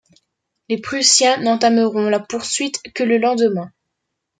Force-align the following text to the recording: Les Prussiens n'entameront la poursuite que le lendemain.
Les 0.67 0.81
Prussiens 0.81 1.37
n'entameront 1.43 2.09
la 2.09 2.19
poursuite 2.19 2.81
que 2.95 3.03
le 3.03 3.19
lendemain. 3.19 3.71